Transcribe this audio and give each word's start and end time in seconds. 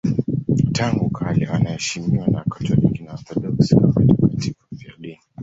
Tangu 0.71 1.09
kale 1.09 1.47
wanaheshimiwa 1.51 2.27
na 2.27 2.37
Wakatoliki 2.37 3.03
na 3.03 3.11
Waorthodoksi 3.11 3.75
kama 3.75 3.93
watakatifu 3.95 4.63
wafiadini. 4.71 5.19